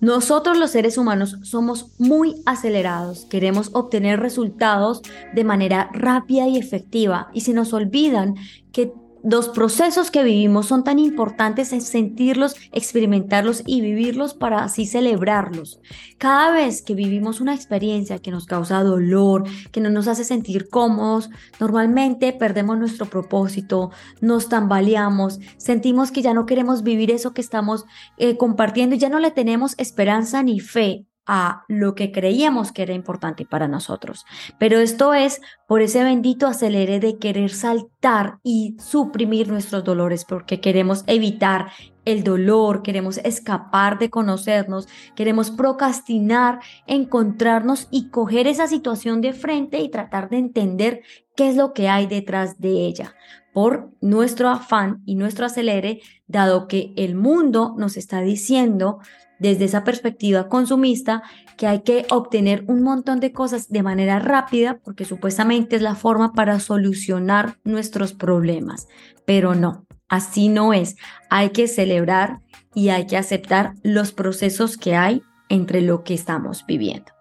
Nosotros 0.00 0.56
los 0.56 0.70
seres 0.70 0.96
humanos 0.96 1.36
somos 1.42 1.90
muy 1.98 2.36
acelerados, 2.46 3.26
queremos 3.26 3.70
obtener 3.74 4.18
resultados 4.18 5.02
de 5.34 5.44
manera 5.44 5.90
rápida 5.92 6.48
y 6.48 6.56
efectiva 6.56 7.28
y 7.34 7.42
se 7.42 7.52
nos 7.52 7.74
olvidan 7.74 8.36
que 8.72 8.92
los 9.22 9.48
procesos 9.48 10.10
que 10.10 10.22
vivimos 10.22 10.66
son 10.66 10.84
tan 10.84 10.98
importantes 10.98 11.72
en 11.72 11.80
sentirlos, 11.80 12.56
experimentarlos 12.72 13.62
y 13.66 13.80
vivirlos 13.80 14.34
para 14.34 14.64
así 14.64 14.86
celebrarlos. 14.86 15.80
Cada 16.18 16.50
vez 16.52 16.82
que 16.82 16.94
vivimos 16.94 17.40
una 17.40 17.54
experiencia 17.54 18.18
que 18.18 18.30
nos 18.30 18.46
causa 18.46 18.82
dolor, 18.82 19.44
que 19.72 19.80
no 19.80 19.90
nos 19.90 20.08
hace 20.08 20.24
sentir 20.24 20.68
cómodos, 20.68 21.30
normalmente 21.58 22.32
perdemos 22.32 22.78
nuestro 22.78 23.06
propósito, 23.06 23.90
nos 24.20 24.48
tambaleamos, 24.48 25.38
sentimos 25.56 26.10
que 26.10 26.22
ya 26.22 26.34
no 26.34 26.46
queremos 26.46 26.82
vivir 26.82 27.10
eso 27.10 27.34
que 27.34 27.40
estamos 27.40 27.84
eh, 28.16 28.36
compartiendo 28.36 28.96
y 28.96 28.98
ya 28.98 29.08
no 29.08 29.18
le 29.18 29.30
tenemos 29.30 29.74
esperanza 29.78 30.42
ni 30.42 30.60
fe 30.60 31.06
a 31.32 31.62
lo 31.68 31.94
que 31.94 32.10
creíamos 32.10 32.72
que 32.72 32.82
era 32.82 32.92
importante 32.92 33.46
para 33.46 33.68
nosotros. 33.68 34.26
Pero 34.58 34.80
esto 34.80 35.14
es 35.14 35.40
por 35.68 35.80
ese 35.80 36.02
bendito 36.02 36.48
acelere 36.48 36.98
de 36.98 37.18
querer 37.18 37.50
saltar 37.50 38.40
y 38.42 38.76
suprimir 38.80 39.46
nuestros 39.46 39.84
dolores, 39.84 40.24
porque 40.24 40.60
queremos 40.60 41.04
evitar 41.06 41.68
el 42.04 42.24
dolor, 42.24 42.82
queremos 42.82 43.18
escapar 43.18 43.98
de 43.98 44.10
conocernos, 44.10 44.88
queremos 45.14 45.50
procrastinar, 45.50 46.60
encontrarnos 46.86 47.88
y 47.90 48.08
coger 48.08 48.46
esa 48.46 48.66
situación 48.66 49.20
de 49.20 49.32
frente 49.32 49.80
y 49.80 49.90
tratar 49.90 50.28
de 50.30 50.38
entender 50.38 51.02
qué 51.36 51.48
es 51.48 51.56
lo 51.56 51.72
que 51.72 51.88
hay 51.88 52.06
detrás 52.06 52.58
de 52.58 52.86
ella 52.86 53.14
por 53.52 53.90
nuestro 54.00 54.48
afán 54.48 55.02
y 55.06 55.16
nuestro 55.16 55.46
acelere, 55.46 56.00
dado 56.26 56.68
que 56.68 56.92
el 56.96 57.14
mundo 57.14 57.74
nos 57.76 57.96
está 57.96 58.20
diciendo 58.20 59.00
desde 59.38 59.64
esa 59.64 59.84
perspectiva 59.84 60.48
consumista 60.48 61.22
que 61.56 61.66
hay 61.66 61.80
que 61.80 62.06
obtener 62.10 62.64
un 62.68 62.82
montón 62.82 63.20
de 63.20 63.32
cosas 63.32 63.70
de 63.70 63.82
manera 63.82 64.18
rápida 64.18 64.78
porque 64.84 65.04
supuestamente 65.04 65.76
es 65.76 65.82
la 65.82 65.94
forma 65.94 66.32
para 66.32 66.60
solucionar 66.60 67.56
nuestros 67.64 68.12
problemas. 68.12 68.86
Pero 69.24 69.54
no, 69.54 69.86
así 70.10 70.48
no 70.48 70.74
es. 70.74 70.96
Hay 71.30 71.50
que 71.50 71.68
celebrar 71.68 72.40
y 72.74 72.90
hay 72.90 73.06
que 73.06 73.16
aceptar 73.16 73.72
los 73.82 74.12
procesos 74.12 74.76
que 74.76 74.94
hay 74.94 75.22
entre 75.48 75.80
lo 75.80 76.04
que 76.04 76.12
estamos 76.12 76.66
viviendo. 76.66 77.12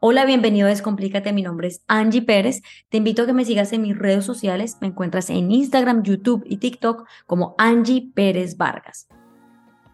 Hola, 0.00 0.26
bienvenido 0.26 0.66
a 0.66 0.70
Descomplícate. 0.70 1.32
Mi 1.32 1.42
nombre 1.42 1.68
es 1.68 1.82
Angie 1.88 2.20
Pérez. 2.20 2.60
Te 2.90 2.98
invito 2.98 3.22
a 3.22 3.26
que 3.26 3.32
me 3.32 3.46
sigas 3.46 3.72
en 3.72 3.82
mis 3.82 3.96
redes 3.96 4.26
sociales. 4.26 4.76
Me 4.82 4.88
encuentras 4.88 5.30
en 5.30 5.50
Instagram, 5.50 6.02
YouTube 6.02 6.44
y 6.44 6.58
TikTok 6.58 7.06
como 7.26 7.54
Angie 7.56 8.10
Pérez 8.14 8.58
Vargas. 8.58 9.08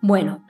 Bueno, 0.01 0.45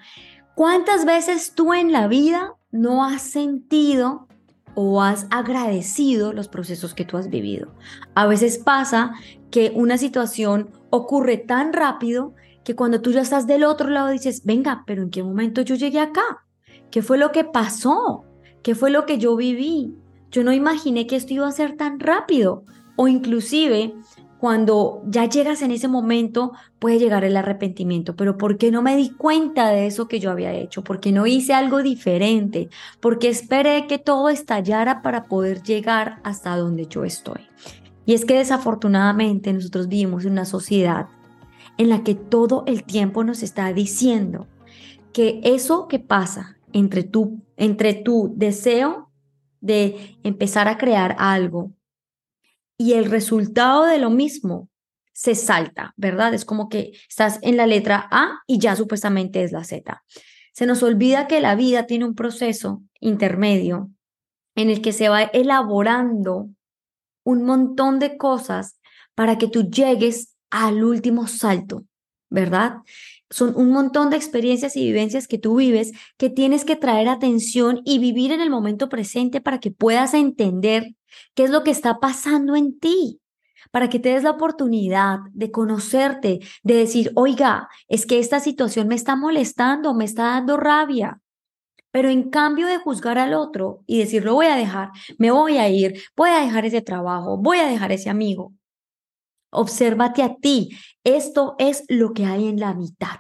¿Cuántas 0.59 1.05
veces 1.05 1.53
tú 1.55 1.73
en 1.73 1.93
la 1.93 2.09
vida 2.09 2.57
no 2.73 3.05
has 3.05 3.23
sentido 3.23 4.27
o 4.75 5.01
has 5.01 5.29
agradecido 5.31 6.33
los 6.33 6.49
procesos 6.49 6.95
que 6.95 7.05
tú 7.05 7.17
has 7.17 7.31
vivido? 7.31 7.73
A 8.17 8.27
veces 8.27 8.59
pasa 8.59 9.13
que 9.53 9.71
una 9.77 9.99
situación 9.99 10.71
ocurre 10.91 11.37
tan 11.37 11.73
rápido 11.73 12.35
que 12.65 12.77
cuando 12.77 13.01
tú 13.01 13.13
ya 13.13 13.23
estás 13.23 13.47
del 13.47 13.65
otro 13.65 13.89
lado 13.89 14.09
dices, 14.09 14.45
venga, 14.45 14.85
pero 14.87 15.03
¿en 15.03 15.11
qué 15.11 15.23
momento 15.23 15.63
yo 15.63 15.75
llegué 15.75 16.01
acá? 16.01 16.45
¿Qué 16.91 17.03
fue 17.03 17.19
lo 17.19 17.33
que 17.33 17.45
pasó? 17.45 18.25
¿Qué 18.63 18.75
fue 18.75 18.91
lo 18.91 19.07
que 19.07 19.19
yo 19.19 19.37
viví? 19.37 19.95
Yo 20.31 20.45
no 20.45 20.53
imaginé 20.53 21.07
que 21.07 21.17
esto 21.17 21.33
iba 21.33 21.49
a 21.49 21.53
ser 21.53 21.77
tan 21.77 22.01
rápido. 22.01 22.65
O 22.97 23.09
inclusive 23.09 23.95
cuando 24.39 25.03
ya 25.07 25.25
llegas 25.25 25.63
en 25.63 25.73
ese 25.73 25.89
momento, 25.89 26.53
puede 26.79 26.99
llegar 26.99 27.25
el 27.25 27.37
arrepentimiento, 27.37 28.15
pero 28.15 28.39
¿por 28.39 28.57
qué 28.57 28.71
no 28.71 28.83
me 28.83 28.97
di 28.97 29.11
cuenta 29.11 29.71
de 29.71 29.87
eso 29.87 30.07
que 30.07 30.21
yo 30.21 30.31
había 30.31 30.53
hecho? 30.53 30.85
¿Por 30.85 31.01
qué 31.01 31.11
no 31.11 31.27
hice 31.27 31.55
algo 31.55 31.83
diferente? 31.83 32.69
¿Por 33.01 33.19
qué 33.19 33.29
esperé 33.29 33.87
que 33.89 33.99
todo 33.99 34.29
estallara 34.29 35.03
para 35.03 35.25
poder 35.25 35.63
llegar 35.63 36.21
hasta 36.23 36.57
donde 36.57 36.87
yo 36.87 37.05
estoy? 37.05 37.49
Y 38.09 38.15
es 38.15 38.25
que 38.25 38.39
desafortunadamente 38.39 39.53
nosotros 39.53 39.87
vivimos 39.87 40.25
en 40.25 40.33
una 40.33 40.47
sociedad 40.47 41.09
en 41.77 41.91
la 41.91 42.05
que 42.05 42.15
todo 42.15 42.65
el 42.67 42.85
tiempo 42.85 43.23
nos 43.23 43.43
está 43.43 43.71
diciendo 43.75 44.47
que 45.13 45.43
eso 45.45 45.89
que 45.89 45.99
pasa 45.99 46.57
entre 46.73 47.03
tu, 47.03 47.43
entre 47.59 47.93
tu 47.93 48.33
deseo 48.35 49.13
de 49.61 50.17
empezar 50.23 50.69
a 50.69 50.79
crear 50.79 51.17
algo 51.19 51.75
y 52.79 52.95
el 52.95 53.11
resultado 53.11 53.85
de 53.85 53.99
lo 53.99 54.09
mismo 54.09 54.71
se 55.13 55.35
salta, 55.35 55.93
¿verdad? 55.99 56.33
Es 56.33 56.47
como 56.47 56.71
que 56.71 56.93
estás 57.11 57.39
en 57.43 57.59
la 57.59 57.67
letra 57.67 58.09
A 58.11 58.41
y 58.47 58.59
ya 58.59 58.75
supuestamente 58.75 59.43
es 59.43 59.53
la 59.53 59.65
Z. 59.65 60.03
Se 60.55 60.65
nos 60.65 60.83
olvida 60.83 61.27
que 61.27 61.43
la 61.43 61.57
vida 61.57 61.85
tiene 61.85 62.07
un 62.07 62.15
proceso 62.15 62.83
intermedio 63.01 63.91
en 64.55 64.71
el 64.71 64.81
que 64.81 64.95
se 64.95 65.11
va 65.11 65.25
elaborando 65.25 66.49
un 67.25 67.45
montón 67.45 67.99
de 67.99 68.17
cosas 68.17 68.79
para 69.15 69.39
que 69.39 69.49
tú 69.49 69.69
llegues 69.69 70.37
al 70.51 70.85
último 70.85 71.27
salto, 71.27 71.85
¿verdad? 72.31 72.79
Son 73.31 73.55
un 73.57 73.71
montón 73.71 74.11
de 74.11 74.17
experiencias 74.17 74.77
y 74.77 74.85
vivencias 74.85 75.29
que 75.29 75.39
tú 75.39 75.57
vives 75.57 75.93
que 76.17 76.31
tienes 76.31 76.65
que 76.65 76.77
traer 76.77 77.09
atención 77.09 77.83
y 77.85 77.99
vivir 77.99 78.33
en 78.33 78.41
el 78.41 78.51
momento 78.51 78.89
presente 78.89 79.41
para 79.41 79.61
que 79.61 79.71
puedas 79.71 80.15
entender 80.15 80.95
qué 81.35 81.45
es 81.45 81.51
lo 81.51 81.65
que 81.65 81.71
está 81.71 82.01
pasando 82.01 82.57
en 82.57 82.79
ti, 82.79 83.21
para 83.71 83.89
que 83.89 83.99
te 83.99 84.11
des 84.11 84.23
la 84.23 84.31
oportunidad 84.31 85.19
de 85.33 85.51
conocerte, 85.51 86.41
de 86.63 86.75
decir, 86.75 87.13
oiga, 87.15 87.69
es 87.89 88.07
que 88.07 88.19
esta 88.19 88.41
situación 88.41 88.89
me 88.89 88.95
está 88.95 89.17
molestando, 89.17 89.95
me 89.95 90.05
está 90.05 90.25
dando 90.25 90.57
rabia. 90.57 91.21
Pero 91.99 92.11
en 92.11 92.31
cambio 92.31 92.69
de 92.69 92.79
juzgar 92.79 93.19
al 93.19 93.35
otro 93.35 93.83
y 93.85 93.99
decir, 93.99 94.25
lo 94.25 94.35
voy 94.35 94.47
a 94.47 94.55
dejar, 94.55 94.91
me 95.19 95.33
voy 95.33 95.59
a 95.59 95.69
ir, 95.69 96.01
voy 96.15 96.31
a 96.31 96.39
dejar 96.39 96.65
ese 96.65 96.81
trabajo, 96.81 97.37
voy 97.39 97.59
a 97.59 97.67
dejar 97.67 97.91
ese 97.91 98.09
amigo, 98.09 98.55
obsérvate 99.51 100.23
a 100.23 100.37
ti. 100.37 100.79
Esto 101.03 101.57
es 101.59 101.83
lo 101.89 102.13
que 102.13 102.25
hay 102.25 102.47
en 102.47 102.61
la 102.61 102.73
mitad. 102.73 103.19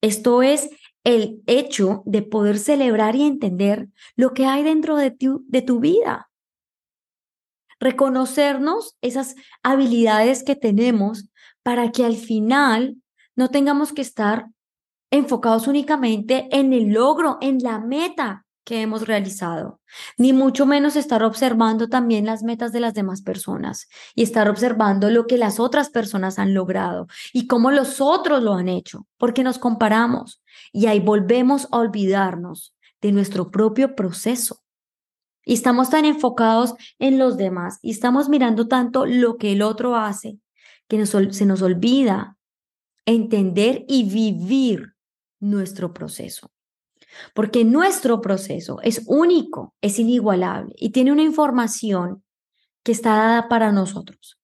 Esto 0.00 0.42
es 0.42 0.68
el 1.04 1.44
hecho 1.46 2.02
de 2.06 2.22
poder 2.22 2.58
celebrar 2.58 3.14
y 3.14 3.22
entender 3.22 3.86
lo 4.16 4.34
que 4.34 4.46
hay 4.46 4.64
dentro 4.64 4.96
de 4.96 5.12
tu, 5.12 5.44
de 5.46 5.62
tu 5.62 5.78
vida 5.78 6.28
reconocernos 7.78 8.96
esas 9.00 9.36
habilidades 9.62 10.42
que 10.42 10.56
tenemos 10.56 11.28
para 11.62 11.92
que 11.92 12.04
al 12.04 12.16
final 12.16 12.96
no 13.36 13.50
tengamos 13.50 13.92
que 13.92 14.02
estar 14.02 14.48
enfocados 15.10 15.66
únicamente 15.66 16.48
en 16.50 16.72
el 16.72 16.92
logro, 16.92 17.38
en 17.40 17.58
la 17.58 17.78
meta 17.78 18.46
que 18.66 18.82
hemos 18.82 19.06
realizado, 19.06 19.80
ni 20.18 20.32
mucho 20.32 20.66
menos 20.66 20.96
estar 20.96 21.22
observando 21.22 21.88
también 21.88 22.26
las 22.26 22.42
metas 22.42 22.72
de 22.72 22.80
las 22.80 22.94
demás 22.94 23.22
personas 23.22 23.88
y 24.16 24.24
estar 24.24 24.48
observando 24.48 25.08
lo 25.08 25.28
que 25.28 25.38
las 25.38 25.60
otras 25.60 25.88
personas 25.88 26.40
han 26.40 26.52
logrado 26.52 27.06
y 27.32 27.46
cómo 27.46 27.70
los 27.70 28.00
otros 28.00 28.42
lo 28.42 28.54
han 28.54 28.68
hecho, 28.68 29.06
porque 29.18 29.44
nos 29.44 29.58
comparamos 29.58 30.42
y 30.72 30.86
ahí 30.86 30.98
volvemos 30.98 31.68
a 31.70 31.78
olvidarnos 31.78 32.74
de 33.00 33.12
nuestro 33.12 33.52
propio 33.52 33.94
proceso. 33.94 34.60
Y 35.44 35.54
estamos 35.54 35.90
tan 35.90 36.04
enfocados 36.04 36.74
en 36.98 37.20
los 37.20 37.36
demás 37.36 37.78
y 37.82 37.92
estamos 37.92 38.28
mirando 38.28 38.66
tanto 38.66 39.06
lo 39.06 39.36
que 39.36 39.52
el 39.52 39.62
otro 39.62 39.94
hace 39.94 40.40
que 40.88 41.06
se 41.06 41.46
nos 41.46 41.62
olvida 41.62 42.36
entender 43.04 43.84
y 43.86 44.10
vivir 44.10 44.95
nuestro 45.50 45.92
proceso. 45.92 46.50
Porque 47.34 47.64
nuestro 47.64 48.20
proceso 48.20 48.80
es 48.82 49.02
único, 49.06 49.74
es 49.80 49.98
inigualable 49.98 50.74
y 50.76 50.90
tiene 50.90 51.12
una 51.12 51.22
información 51.22 52.22
que 52.82 52.92
está 52.92 53.16
dada 53.16 53.48
para 53.48 53.72
nosotros. 53.72 54.38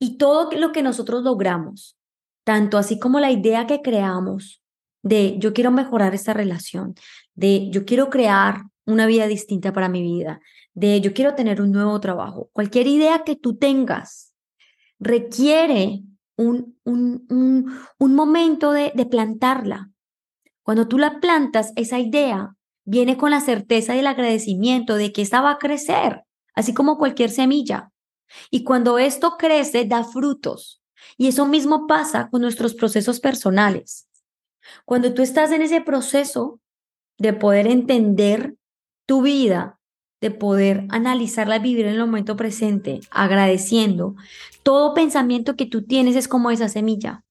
Y 0.00 0.16
todo 0.16 0.50
lo 0.52 0.72
que 0.72 0.82
nosotros 0.82 1.22
logramos, 1.22 1.98
tanto 2.44 2.78
así 2.78 2.98
como 2.98 3.20
la 3.20 3.30
idea 3.30 3.66
que 3.66 3.82
creamos 3.82 4.62
de 5.02 5.38
yo 5.38 5.52
quiero 5.52 5.70
mejorar 5.70 6.14
esta 6.14 6.32
relación, 6.32 6.94
de 7.34 7.68
yo 7.70 7.84
quiero 7.84 8.10
crear 8.10 8.62
una 8.86 9.06
vida 9.06 9.26
distinta 9.26 9.72
para 9.72 9.88
mi 9.88 10.02
vida, 10.02 10.40
de 10.74 11.00
yo 11.00 11.12
quiero 11.12 11.34
tener 11.34 11.60
un 11.60 11.72
nuevo 11.72 12.00
trabajo, 12.00 12.50
cualquier 12.52 12.86
idea 12.86 13.24
que 13.24 13.36
tú 13.36 13.56
tengas 13.56 14.32
requiere 14.98 16.02
un, 16.38 16.78
un, 16.84 17.26
un, 17.98 18.14
momento 18.14 18.72
de, 18.72 18.92
de 18.94 19.06
plantarla. 19.06 19.90
Cuando 20.62 20.88
tú 20.88 20.98
la 20.98 21.20
plantas, 21.20 21.72
esa 21.76 21.98
idea 21.98 22.54
viene 22.84 23.16
con 23.16 23.30
la 23.30 23.40
certeza 23.40 23.94
y 23.94 23.98
el 23.98 24.06
agradecimiento 24.06 24.94
de 24.94 25.12
que 25.12 25.22
esta 25.22 25.40
va 25.40 25.52
a 25.52 25.58
crecer, 25.58 26.22
así 26.54 26.72
como 26.72 26.96
cualquier 26.96 27.30
semilla. 27.30 27.90
Y 28.50 28.64
cuando 28.64 28.98
esto 28.98 29.36
crece, 29.36 29.84
da 29.84 30.04
frutos. 30.04 30.80
Y 31.16 31.28
eso 31.28 31.46
mismo 31.46 31.86
pasa 31.86 32.28
con 32.30 32.40
nuestros 32.40 32.74
procesos 32.74 33.20
personales. 33.20 34.08
Cuando 34.84 35.14
tú 35.14 35.22
estás 35.22 35.50
en 35.50 35.62
ese 35.62 35.80
proceso 35.80 36.60
de 37.18 37.32
poder 37.32 37.66
entender 37.66 38.54
tu 39.06 39.22
vida 39.22 39.77
de 40.20 40.30
poder 40.30 40.86
analizarla 40.88 41.58
vivir 41.58 41.86
en 41.86 41.94
el 41.94 42.00
momento 42.00 42.36
presente, 42.36 43.00
agradeciendo, 43.10 44.16
todo 44.62 44.94
pensamiento 44.94 45.56
que 45.56 45.66
tú 45.66 45.82
tienes 45.82 46.16
es 46.16 46.28
como 46.28 46.50
esa 46.50 46.68
semilla. 46.68 47.24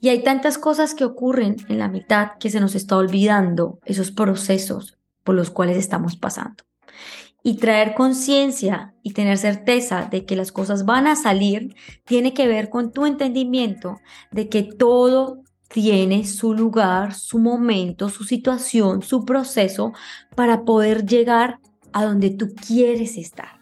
Y 0.00 0.10
hay 0.10 0.22
tantas 0.22 0.58
cosas 0.58 0.94
que 0.94 1.04
ocurren 1.04 1.56
en 1.68 1.78
la 1.78 1.88
mitad 1.88 2.32
que 2.38 2.50
se 2.50 2.60
nos 2.60 2.74
está 2.74 2.96
olvidando 2.96 3.78
esos 3.86 4.10
procesos 4.10 4.98
por 5.22 5.34
los 5.34 5.50
cuales 5.50 5.78
estamos 5.78 6.16
pasando. 6.16 6.64
Y 7.42 7.56
traer 7.56 7.94
conciencia 7.94 8.94
y 9.02 9.12
tener 9.12 9.38
certeza 9.38 10.06
de 10.10 10.24
que 10.26 10.36
las 10.36 10.52
cosas 10.52 10.84
van 10.84 11.06
a 11.06 11.16
salir 11.16 11.74
tiene 12.04 12.34
que 12.34 12.48
ver 12.48 12.68
con 12.68 12.92
tu 12.92 13.06
entendimiento 13.06 14.00
de 14.30 14.48
que 14.48 14.62
todo 14.62 15.43
tiene 15.74 16.24
su 16.24 16.54
lugar, 16.54 17.14
su 17.14 17.40
momento, 17.40 18.08
su 18.08 18.22
situación, 18.22 19.02
su 19.02 19.24
proceso 19.24 19.92
para 20.36 20.64
poder 20.64 21.04
llegar 21.04 21.58
a 21.92 22.04
donde 22.04 22.30
tú 22.30 22.54
quieres 22.54 23.16
estar. 23.16 23.58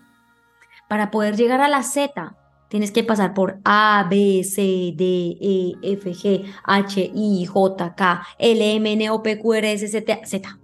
Para 0.91 1.11
poder 1.11 1.39
llegar 1.39 1.63
a 1.63 1.69
la 1.69 1.83
Z, 1.83 2.37
tienes 2.69 2.91
que 2.91 3.03
pasar 3.03 3.33
por 3.33 3.61
A, 3.65 4.07
B, 4.11 4.45
C, 4.45 4.93
D, 4.95 5.39
E, 5.41 5.73
F, 5.83 6.13
G, 6.13 6.45
H, 6.65 7.13
I, 7.15 7.47
J, 7.47 7.95
K, 7.95 8.27
L, 8.39 8.75
M, 8.75 8.93
N, 8.93 9.09
O, 9.09 9.23
P, 9.23 9.39
Q, 9.39 9.55
R, 9.55 9.73
S, 9.73 9.89
Z, 9.89 10.21
Z. 10.27 10.59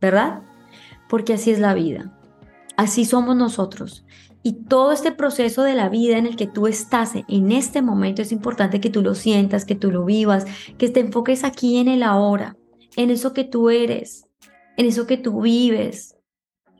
¿Verdad? 0.00 0.42
Porque 1.08 1.34
así 1.34 1.52
es 1.52 1.60
la 1.60 1.72
vida. 1.72 2.18
Así 2.76 3.04
somos 3.04 3.36
nosotros. 3.36 4.04
Y 4.42 4.64
todo 4.64 4.92
este 4.92 5.12
proceso 5.12 5.62
de 5.62 5.74
la 5.74 5.88
vida 5.88 6.16
en 6.16 6.26
el 6.26 6.36
que 6.36 6.46
tú 6.46 6.66
estás 6.66 7.12
en 7.14 7.52
este 7.52 7.82
momento 7.82 8.22
es 8.22 8.32
importante 8.32 8.80
que 8.80 8.90
tú 8.90 9.02
lo 9.02 9.14
sientas, 9.14 9.64
que 9.64 9.74
tú 9.74 9.90
lo 9.90 10.04
vivas, 10.04 10.46
que 10.78 10.88
te 10.88 11.00
enfoques 11.00 11.44
aquí 11.44 11.78
en 11.78 11.88
el 11.88 12.02
ahora, 12.02 12.56
en 12.96 13.10
eso 13.10 13.32
que 13.32 13.44
tú 13.44 13.70
eres, 13.70 14.26
en 14.76 14.86
eso 14.86 15.06
que 15.06 15.16
tú 15.16 15.42
vives, 15.42 16.16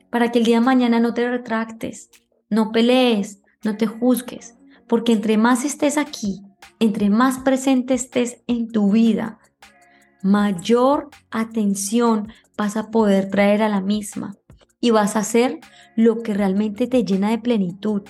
para 0.09 0.31
que 0.31 0.39
el 0.39 0.45
día 0.45 0.59
de 0.59 0.65
mañana 0.65 0.99
no 0.99 1.13
te 1.13 1.29
retractes, 1.29 2.09
no 2.49 2.71
pelees, 2.71 3.41
no 3.63 3.75
te 3.75 3.87
juzgues, 3.87 4.55
porque 4.87 5.11
entre 5.11 5.37
más 5.37 5.65
estés 5.65 5.97
aquí, 5.97 6.41
entre 6.79 7.09
más 7.09 7.39
presente 7.39 7.93
estés 7.93 8.41
en 8.47 8.71
tu 8.71 8.91
vida, 8.91 9.39
mayor 10.23 11.09
atención 11.29 12.29
vas 12.57 12.77
a 12.77 12.89
poder 12.89 13.29
traer 13.29 13.61
a 13.61 13.69
la 13.69 13.81
misma 13.81 14.35
y 14.79 14.91
vas 14.91 15.15
a 15.15 15.19
hacer 15.19 15.59
lo 15.95 16.21
que 16.21 16.33
realmente 16.33 16.87
te 16.87 17.03
llena 17.03 17.29
de 17.29 17.39
plenitud. 17.39 18.03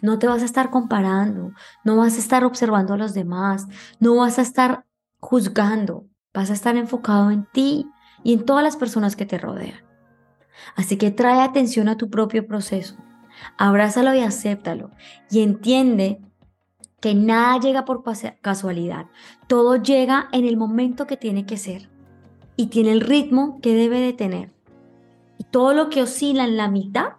No 0.00 0.18
te 0.18 0.26
vas 0.26 0.42
a 0.42 0.46
estar 0.46 0.70
comparando, 0.70 1.52
no 1.84 1.96
vas 1.96 2.16
a 2.16 2.20
estar 2.20 2.44
observando 2.44 2.94
a 2.94 2.98
los 2.98 3.14
demás, 3.14 3.66
no 3.98 4.16
vas 4.16 4.38
a 4.38 4.42
estar 4.42 4.84
juzgando, 5.20 6.06
vas 6.32 6.50
a 6.50 6.54
estar 6.54 6.76
enfocado 6.76 7.30
en 7.30 7.46
ti 7.52 7.86
y 8.22 8.32
en 8.32 8.44
todas 8.44 8.62
las 8.62 8.76
personas 8.76 9.16
que 9.16 9.26
te 9.26 9.38
rodean. 9.38 9.82
Así 10.76 10.96
que 10.96 11.10
trae 11.10 11.40
atención 11.40 11.88
a 11.88 11.96
tu 11.96 12.10
propio 12.10 12.46
proceso, 12.46 12.96
abrázalo 13.56 14.14
y 14.14 14.20
acéptalo 14.20 14.90
y 15.30 15.42
entiende 15.42 16.20
que 17.00 17.14
nada 17.14 17.58
llega 17.60 17.84
por 17.84 18.02
casualidad, 18.40 19.06
todo 19.46 19.76
llega 19.76 20.28
en 20.32 20.44
el 20.44 20.56
momento 20.56 21.06
que 21.06 21.16
tiene 21.16 21.46
que 21.46 21.56
ser 21.56 21.88
y 22.56 22.66
tiene 22.66 22.92
el 22.92 23.00
ritmo 23.00 23.60
que 23.60 23.74
debe 23.74 24.00
de 24.00 24.12
tener. 24.12 24.57
Todo 25.50 25.74
lo 25.74 25.88
que 25.90 26.02
oscila 26.02 26.44
en 26.44 26.56
la 26.56 26.68
mitad 26.68 27.14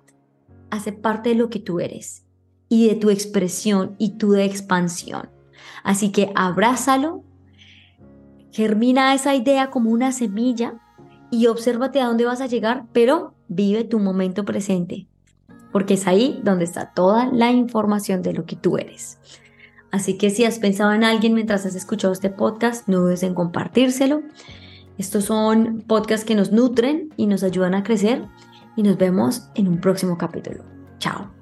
hace 0.69 0.91
parte 0.91 1.29
de 1.29 1.35
lo 1.35 1.49
que 1.49 1.59
tú 1.59 1.79
eres 1.79 2.25
y 2.69 2.87
de 2.87 2.95
tu 2.95 3.09
expresión 3.09 3.95
y 3.97 4.17
tu 4.17 4.35
expansión. 4.35 5.29
Así 5.83 6.11
que 6.11 6.31
abrázalo, 6.35 7.23
germina 8.51 9.13
esa 9.13 9.35
idea 9.35 9.69
como 9.69 9.89
una 9.89 10.11
semilla 10.11 10.75
y 11.31 11.47
obsérvate 11.47 12.01
a 12.01 12.07
dónde 12.07 12.25
vas 12.25 12.41
a 12.41 12.47
llegar, 12.47 12.85
pero 12.93 13.33
vive 13.47 13.83
tu 13.83 13.99
momento 13.99 14.45
presente, 14.45 15.07
porque 15.71 15.95
es 15.95 16.07
ahí 16.07 16.39
donde 16.43 16.65
está 16.65 16.93
toda 16.93 17.27
la 17.31 17.51
información 17.51 18.21
de 18.21 18.33
lo 18.33 18.45
que 18.45 18.55
tú 18.55 18.77
eres. 18.77 19.19
Así 19.91 20.17
que 20.17 20.29
si 20.29 20.45
has 20.45 20.59
pensado 20.59 20.93
en 20.93 21.03
alguien 21.03 21.33
mientras 21.33 21.65
has 21.65 21.75
escuchado 21.75 22.13
este 22.13 22.29
podcast, 22.29 22.87
no 22.87 22.99
dudes 22.99 23.23
en 23.23 23.33
compartírselo. 23.33 24.21
Estos 24.99 25.23
son 25.23 25.81
podcasts 25.87 26.25
que 26.25 26.35
nos 26.35 26.51
nutren 26.51 27.13
y 27.15 27.25
nos 27.25 27.43
ayudan 27.43 27.73
a 27.73 27.83
crecer 27.83 28.25
y 28.75 28.83
nos 28.83 28.97
vemos 28.97 29.49
en 29.55 29.69
un 29.69 29.79
próximo 29.79 30.17
capítulo. 30.17 30.65
Chao. 30.99 31.38